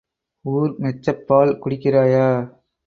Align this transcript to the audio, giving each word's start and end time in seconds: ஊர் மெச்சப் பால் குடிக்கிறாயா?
ஊர் 0.45 0.73
மெச்சப் 0.79 1.23
பால் 1.27 1.53
குடிக்கிறாயா? 1.63 2.27